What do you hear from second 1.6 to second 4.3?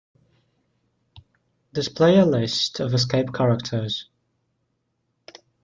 Display a list of escape characters.